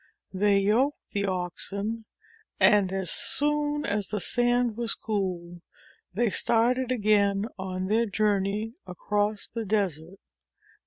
[0.33, 2.05] They yoked the oxen,
[2.59, 5.61] and, as soon as the sand was cool,
[6.11, 10.17] they started again on their jour ney across the desert.